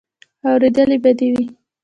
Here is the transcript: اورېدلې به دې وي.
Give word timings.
اورېدلې 0.47 0.97
به 1.03 1.11
دې 1.19 1.27
وي. 1.33 1.45